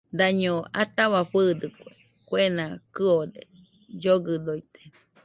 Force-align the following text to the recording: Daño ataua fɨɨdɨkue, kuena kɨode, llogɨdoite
Daño 0.19 0.53
ataua 0.81 1.21
fɨɨdɨkue, 1.31 1.89
kuena 2.27 2.65
kɨode, 2.95 3.41
llogɨdoite 4.01 4.81